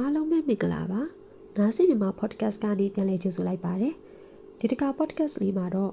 [0.00, 1.02] အားလုံးပဲမင်္ဂလာပါ
[1.58, 3.94] နားဆင်မြန်မာ podcast ကနေပြန်လည်ကြိုဆိုလိုက်ပါတယ်
[4.58, 5.92] ဒီတစ်ခါ podcast လေးမှာတော့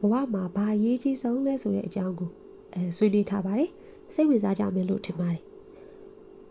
[0.00, 2.30] ဘဝမှာဘာအရေးကြီးဆုံးလဲဆိုတဲ့အကြောင်းကို
[2.74, 3.70] အဲဆွေးနွေးထားပါတယ်
[4.12, 5.42] စိတ်ဝင်စားကြမယ်လို့ထင်ပါတယ်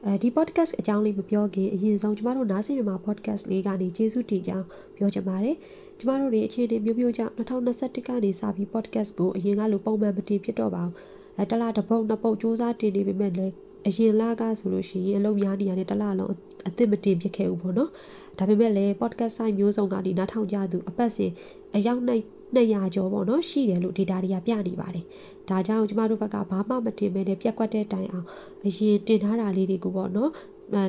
[0.05, 4.65] အဲဒီ podcast အကြောင်းလေးမပြောခင်အရင်ဆုံးကျမတို့နားဆင်မြန်မာ podcast လေးကနေကျေးဇူးတင်ကြောင်း
[4.97, 5.55] ပြောချင်ပါတယ်
[5.99, 10.93] ကျမတို့တွေအခြေအနေမျိုးမျိုးကြောင့်2021ကနေစပြီး podcast ကိုအရင်ကလိုပုံမှန်မတင်ဖြစ်တော့ပါဘူး
[11.37, 13.53] အဲတလားတစ်ပုတ်နှစ်ပုတ်စူးစမ်းတင်နေပေမဲ့လည်း
[13.85, 16.33] အရင်လကဆိုလို့ရှိရင်အလုပ်များနေရတယ်တလားလုံး
[16.67, 17.89] အသစ်မတင်ဖြစ်ခဲ့ဘူးပေါ့နော်
[18.37, 21.31] ဒါပေမဲ့လည်း podcast site မျိုးစုံကနေနားထောင်ကြသူအပတ်စဉ်
[21.75, 22.23] အယောက်နိုင်
[22.55, 25.05] 200ကျော်ပေါ့နော်ရှိတယ်လို့ data တွေကပြနေပါတယ်။
[25.49, 28.27] ဒါကြောင့်ကျမတို့ဘက်ကဘာမှမတင်မဲနဲ့ပြက်ကွက်တဲ့တိုင်အောင်
[28.65, 30.31] အရင်တင်ထားတာလေးတွေကိုပေါ့နော်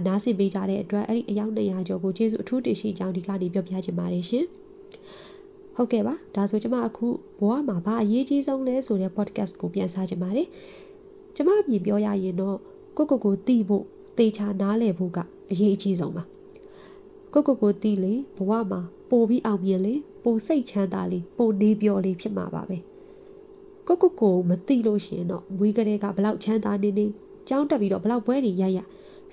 [0.06, 4.44] နားဆင်ပေးကြတဲ့အတွက်အဲ့ဒီအယောက်200ကျော်ကိုကျေးဇူးအထူးတင်ရှိကြောင်းဒီကနေပြောပြချင်ပါတယ်ရှင်။
[5.76, 7.06] ဟုတ်ကဲ့ပါဒါဆိုကျမအခု
[7.40, 10.46] ဘဝမှာဘာအရေးကြီးဆုံးလဲဆိုတဲ့ podcast ကိုပြန်စားချင်ပါတယ်။
[11.36, 12.56] ကျမအမြင်ပြောရရင်တော့
[12.98, 13.84] ကိုကိုကိုတီးဖို့
[14.18, 15.18] တေချာနားလည်ဖို့က
[15.50, 16.24] အရေးအကြီးဆုံးပါ
[17.32, 18.80] ကိုကိုကိုတီးလေဘဝမှာ
[19.10, 22.78] ပိုပြီးအောင်မြင်လေပိုစိတ်ချမ်းသာလေပိုနေပြောလေဖြစ်မှာပါပဲ
[23.86, 27.06] ကိုကိုကိုမသိလို့ရှိရင်တော့မွေးကလေးကဘလောက်ချမ်းသာနေနေ
[27.48, 28.78] ကြောင်းတက်ပြီးတော့ဘလောက်ပွဲတွေရရ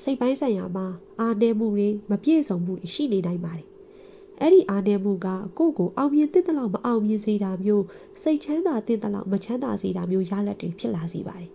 [0.01, 0.85] စိတ်ပိုင်းဆိုင်ရာမှာ
[1.19, 3.67] အာနေမှုတွေမပြည့်စုံမှုတွေရှိနေနိုင်ပါတယ်
[4.41, 7.85] အဲ့ဒီအာနေမှုကကိုကိုအောင်မြင်တဲ့တလောက်မအောင်မြင်စေတာမျိုး
[8.21, 11.51] စိတ်ချမ်းသာတဲ့တလောက်မချမ်းသာစေတာမျိုးရလက်တွေဖြစ်လာစေပါတယ်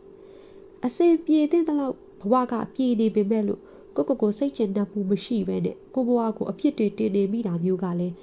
[0.86, 3.60] အစင်ပြေတဲ့တလောက်ဘဝကပြေနေပေမဲ့လို့
[3.96, 8.14] ကိုကိုကိုစိတ်ကျဉ်တတ်မှုမရှိဘဲနဲ့ကိုဘဝကိုအပြစ်တွေတင်နေမိတာမျိုးကလည်း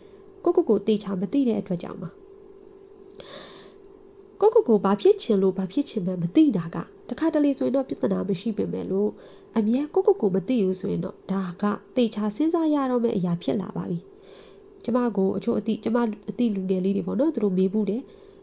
[0.44, 2.10] ကိုကိုကိုတေချာမသိတဲ့အတွက်ကြောင့်ပါ
[4.42, 6.78] ကိုကိုကိုဘာဖြစ်ချင်လို့ဘာဖြစ်ချင်မှမသိတာက
[7.10, 9.10] တခါတလေဆိုရင်တော့ပြဿနာမရှိပေမဲ့လို့
[9.58, 11.64] အမြဲကိုကိုကိုမသိဘူးဆိုရင်တော့ဒါက
[11.96, 14.00] တေချာစဉ်းစားရတော့မယ့်အရာဖြစ်လာပါပြီ
[14.84, 15.98] ကျမကိုအချို့အတိကျမ
[16.30, 18.02] အတိလူငယ်လေးတွေပေါ့နော်သူတို့မေးဘူးတယ်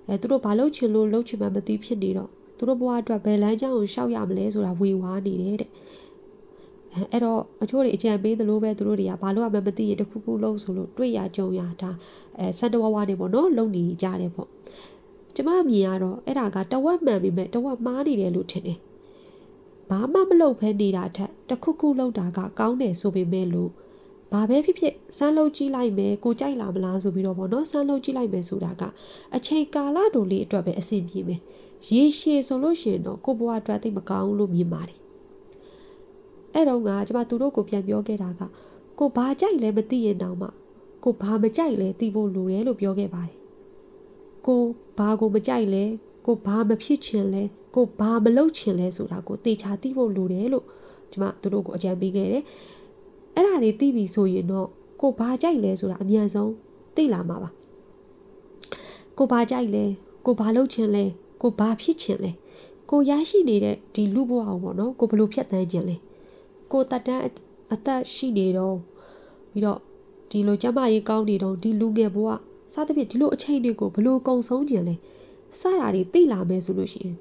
[0.09, 5.70] အဲသူတို့ဘာလုပ်ချင်လို့လုပ်ချင်မှမသိဖြစ်နေတော့ သူတို့ဘဝအတွက်ဘယ်လမ်းကြောင်းကိုရှောက်ရမလဲဆိုတာဝေဝါးနေတယ်တဲ့
[7.12, 11.91] အဲ့တော့အချို့တွေအကြံပေးသလိုပဲသူတို့တွေကဘာလို့မှမသိရတခုခုလုံးဆိုလို့တွေ့ရကြုံရဒါ
[12.38, 14.48] အဲစက်တဝဝနေပေါ့နော်လုံနေကြတယ်ပေါ့
[15.34, 18.79] ကျမအမြင်ကတော့အဲ့ဒါကတဝက်မှန်ပြီမဲ့တဝက်မှားနေတယ်လို့ထင်တယ်
[19.90, 23.70] ဘာမှမလုပ်ဖဲနေတာထက်တခုခုလုပ်တာကကောင်းတယ်ဆိုပေမဲ့လို့
[24.33, 28.83] ဘာပဲဖြစ်ဖြစ်စမ်းလုပ်ကြည့်လိုက်မယ်ကိုကြိုက်လာမလားဆိုပြီးတော့ဗောနော်စမ်းလုပ်ကြည့်လိုက်မယ်ဆိုတာက
[29.36, 31.40] အချိန်ကာလတိုလေးအတွက်ပဲအဆင်ပြေမယ်
[31.89, 34.98] ရေရှည်ဆိုလို့ရှိရင်တော့ကိုဘွားအတွက်သိမကောင်းလို့မြင်ပါတယ်
[36.55, 38.42] အဲ့တော့ကကျွန်မသူတို့ကိုပြန်ပြောခဲ့တာက
[38.98, 40.48] ကိုဘာကြိုက်လဲမသိရင်တောင်မှ
[41.05, 43.36] ကိုဘာမကြိုက်လဲသိဖို့လိုတယ်လို့ပြောခဲ့ပါတယ်
[44.46, 44.62] ကို
[44.98, 45.84] ဘာကိုမကြိုက်လဲ
[46.27, 47.42] ကိုဘာမဖြစ်ချင်လဲ
[47.74, 50.64] ကိုဘာမလုပ်ချင်လဲဆိုတာကိုတေချာသိဖို့လိုတယ်လို့
[51.12, 52.42] ကျွန်မသူတို့ကိုအကြံပေးခဲ့တယ်
[53.34, 54.68] အဲ့ဒါတွေသိပြီဆိုရင်တော့
[55.00, 56.52] ကိုဘာကြိုက်လဲဆိုတာအမြန်ဆုံး
[56.96, 57.50] သိလာမှာပါ
[59.18, 59.84] ကိုဘာကြိုက်လဲ
[60.27, 61.05] ကိုဘာလုပ်ချင်လဲ
[61.44, 62.32] ကိုဘာဖြစ်ချင်လဲ
[62.90, 65.96] ကိုရရှိနေတဲ့ဒီလူဘဝကိုပေါ့နော်ကိုဘလို့ဖြတ်တန်းခြင်းလဲ
[66.72, 67.22] ကိုတတ်တန်း
[67.72, 68.77] အသက်ရှိနေတော့
[69.52, 69.78] ပြီးတော့
[70.30, 72.28] ဒီလိုကျမရေးကောင်းနေတော့ဒီလူငယ်ဘဝ
[72.72, 74.94] စသဖြင့်ဒီလိုအချိန်တွေကိုဘလို့ကုံဆုံးခြင်းလဲ
[75.60, 77.16] စတာတွေသိလာမယ်ဆိုလို့ရှိရင်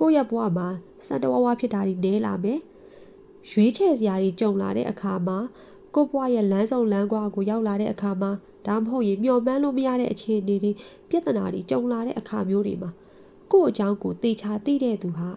[0.00, 0.68] ကိုယ့်ရဲ့ဘဝမှာ
[1.06, 2.58] စံတဝါဝါဖြစ်တာတွေနည်းလာမယ်
[3.50, 5.38] ရွေးချယ်စရာတွေကြုံလာတဲ့အခါမှာ
[5.94, 8.30] ကိုယ့်ဘဝရဲ့လမ်းဆုံးလမ်းကွာကိုရောက်လာတဲ့အခါမှာ
[8.66, 10.72] ဒါမှမဟုတ်ရင်မျှော်မှန်းလို့မရတဲ့အခြေအနေတွေ
[11.08, 12.90] ပြဿနာတွေကြုံလာတဲ့အခါမျိုးတွေမှာ
[13.52, 15.28] ကိုယ့်အကြောင်းကိုတေချာသိတဲ့သူဟာ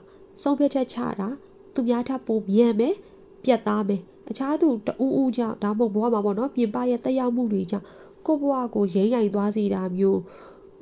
[0.41, 1.29] ဆုံးဖြတ်ချက်ချတာ
[1.73, 2.95] သူများထပ်ပိုမြန်မယ်
[3.43, 7.85] ပြတ်သားမယ်အခြားသူတူးဦးကြောင့်ဒါမှမဟုတ်ဘဝမှာပေါ့နော်ပြင်ပရဲ့တက်ရောက်မှုတွေကြောင့်
[8.25, 10.19] ကိုယ့်ဘဝကိုရိမ့်ရိုင်သွားစေတာမျိုး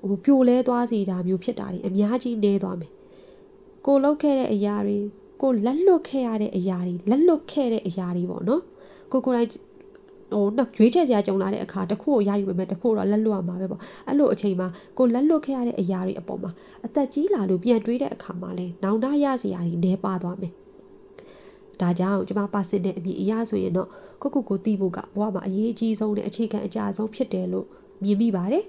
[0.08, 2.92] ဟိုပြိုလဲသွားစေတာမျိုးဖြစ်တာတွေအများကြီးနေသွားမယ်
[3.86, 4.98] ကိုလောက်ခဲ့တဲ့အရာတွေ
[5.42, 8.62] ကိုလက်လွတ်ခဲ့ရတဲ့အရာတွေလက်လွတ်ခဲ့တဲ့အရာတွေပေါ့နော်
[9.12, 9.50] ကိုကိုယ်တိုင်
[10.34, 14.68] ဟိုနောက်ရွေးချယ်စရာကြုံလာတဲ့အခါတခုကိုရယူပေမဲ့တခုတော့လက်လွတ်ရမှာပဲပေါ့အဲ့လိုအချိန်မှာ
[14.98, 16.52] ကိုလက်လွတ်ခဲ့ရတဲ့အရာတွေအပေါ်မှာ
[16.86, 20.54] အသက်ကြီးလာလို့ပြန်တွေးတဲ့အခါမှာလဲနောင်တရစရာတွေနေပါသွားမယ်
[21.82, 23.90] ဒါကြောင့်ကျမပါစင်တဲ့အမြင်အရဆိုရင်တော့
[24.22, 27.66] ကိုကိုကိုတီးဖို့ကဘဝမှာအရေးအကြီးဆုံးနဲ့အခြေခံအကြဆုံးဖြစ်တယ်လို့
[28.04, 28.66] မြင်မိပါတယ်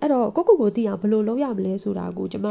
[0.00, 2.46] အဲ့တော့ကိုကိုကိုတီးအောင်ဘယ်လိုလုပ်ရမလဲဆိုတာကိုကျမ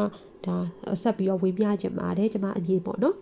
[0.45, 0.55] ဒါ
[1.01, 3.15] ဆက်ပြီးတော့ဝေမျှချင်ပါတယ်ကျမအမြင်ပေါ့နော်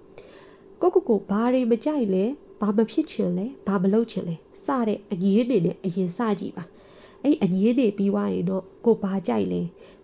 [0.81, 2.25] ကိုကိုကိုဘာတွေမကြိုက်လဲ
[2.61, 4.35] ဘာမဖြစ်ချင်လဲဘာမလုပ်ချင်လဲ
[4.65, 6.63] စတဲ့အငြင်းနေနဲ့အရင်စကြည့်ပါ
[7.23, 9.61] အဲ့အငြင်းနေပြီးွားရင်တော့ကိုဘာကြိုက်လဲ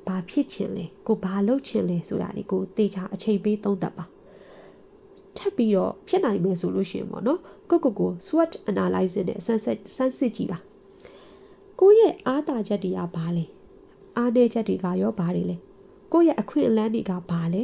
[0.08, 4.06] ဘာဖြစ်ချင်လဲကိုဘာလုပ်ချင်လဲဆိုတာဒီကိုတေချာအချိန်ပေးသုံးသပ်ပါ
[5.38, 7.40] ထပ်ပြီးတော့ဖြစ်နိုင်မယ်ဆိုလို့ရှိရင်ပေါ့နော်
[7.70, 10.60] ကိုကိုကို SWOT analysis နဲ့ဆန်းစစ်ဆန်းစစ်ကြည့်ပါ
[11.80, 13.46] ကိုရဲ့အားတာချက်တွေကဘာလဲ
[14.18, 15.56] အားနည်းချက်တွေကရောဘာတွေလဲ
[16.14, 17.64] ကိုရဲ့အခွင့်အလမ်းတွေကဘာလဲ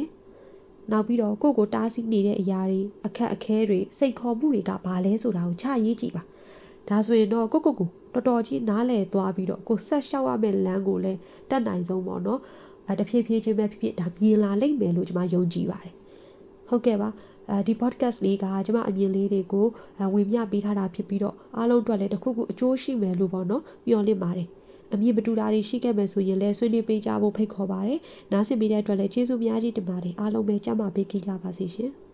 [0.92, 6.22] နောက်ပြီးတော့ကိုကိုတားဆီးနေတဲ့အရာတွေအခက်အခဲတွေစိတ်ခေါ်မှုတွေကဘာလဲဆိုတာကိုချရေးကြည့်ပါ
[6.88, 11.18] ဒါဆိုရင်တော့ကိုကိုကိုတော်တော်ကြီးနားလည်သွားပြီးတော့ကိုဆက်လျှောက်ရမယ့်လမ်းကိုလည်း
[11.50, 12.40] တတ်နိုင်ဆုံးပေါ့နော်
[12.88, 15.94] အဲတဖြည်းဖြည်းချင်းပဲဖြစ်ဖြစ်ဒါမြင်လာလိမ့်မယ်လို့ကျွန်မယုံကြည်ပါတယ်
[16.68, 17.08] ဟုတ်ကဲ့ပါ
[17.50, 19.66] အဲဒီ podcast လေးကကျမအမြင်လေးတွေကို
[19.98, 24.48] အဲဝင်မျှပေးထားတာဖြစ်ပြီးတော့အားလုံးအတွက်လည်းတစ်ခုခုအကျိုးရှိမယ်လို့ပေါ့နော်မျှော်လင့်ပါတယ်
[24.92, 28.00] အမြင်မတူတာတွေရှိခဲ့မယ်ဆိုရင်လည်းဆွေးနွေးပေးကြဖို့ဖိတ်ခေါ်ပါတယ်။
[28.32, 31.92] နားဆင်ပေးတဲ့အတွက်လည်းကျေးဇူးအများကြီးတင်ပါတယ်။အားလုံးပဲကြမ်းမာပေးကြပါစေရှင်။